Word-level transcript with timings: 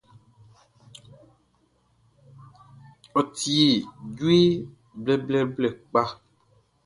Ɔ 3.17 3.21
tie 3.37 3.67
djue 4.13 4.35
blɛblɛblɛ 5.03 5.69
kpa. 5.89 6.01